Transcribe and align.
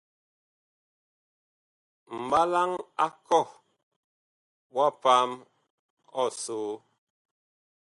Mɓalaŋ 2.29 2.69
a 3.05 3.07
kɔh 3.27 3.49
wa 4.75 4.85
pam 5.01 5.29
ɔsoo. 6.23 6.73